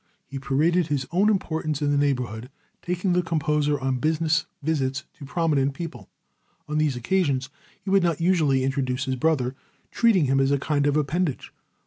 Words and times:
He 0.25 0.39
paraded 0.39 0.87
his 0.87 1.05
own 1.11 1.29
importance 1.29 1.79
in 1.79 1.91
the 1.91 1.95
neighborhood, 1.97 2.49
taking 2.81 3.13
the 3.13 3.21
composer 3.21 3.79
on 3.79 3.99
business 3.99 4.47
visits 4.63 5.03
to 5.19 5.25
prominent 5.25 5.75
people. 5.75 6.09
On 6.67 6.79
these 6.79 6.95
occasions 6.95 7.49
he 7.79 7.91
would 7.91 8.01
not 8.01 8.19
usually 8.19 8.63
introduce 8.63 9.05
his 9.05 9.15
brother, 9.15 9.53
treating 9.91 10.25
him 10.25 10.39
as 10.39 10.49
a 10.49 10.57
kind 10.57 10.87
of 10.87 10.97
appendage. 10.97 11.53